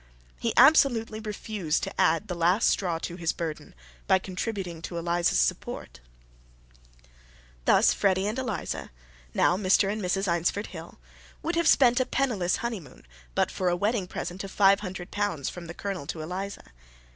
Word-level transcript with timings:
He 0.39 0.51
absolutely 0.57 1.19
refused 1.19 1.83
to 1.83 2.01
add 2.01 2.27
the 2.27 2.33
last 2.33 2.67
straw 2.67 2.97
to 2.97 3.17
his 3.17 3.31
burden 3.31 3.75
by 4.07 4.17
contributing 4.17 4.81
to 4.81 4.97
Eliza's 4.97 5.37
support. 5.37 5.99
Thus 7.65 7.93
Freddy 7.93 8.25
and 8.25 8.39
Eliza, 8.39 8.89
now 9.35 9.55
Mr. 9.57 9.91
and 9.91 10.01
Mrs. 10.01 10.27
Eynsford 10.27 10.65
Hill, 10.73 10.97
would 11.43 11.55
have 11.55 11.67
spent 11.67 11.99
a 11.99 12.05
penniless 12.07 12.55
honeymoon 12.65 13.05
but 13.35 13.51
for 13.51 13.69
a 13.69 13.75
wedding 13.75 14.07
present 14.07 14.43
of 14.43 14.49
500 14.49 15.11
pounds 15.11 15.49
from 15.49 15.67
the 15.67 15.75
Colonel 15.75 16.07
to 16.07 16.21
Eliza. 16.21 16.63